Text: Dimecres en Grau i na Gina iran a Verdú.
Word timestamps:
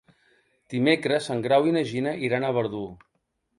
Dimecres 0.73 1.29
en 1.35 1.45
Grau 1.45 1.69
i 1.73 1.75
na 1.77 1.85
Gina 1.93 2.17
iran 2.31 2.51
a 2.51 2.53
Verdú. 2.59 2.83